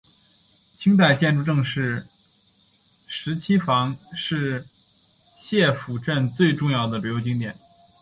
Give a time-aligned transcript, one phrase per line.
[0.79, 2.03] 清代建筑郑氏
[3.05, 4.65] 十七房是
[5.37, 7.55] 澥浦镇最重要的旅游景点。